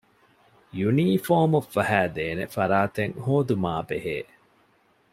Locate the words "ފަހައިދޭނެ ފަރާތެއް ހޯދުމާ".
1.73-3.73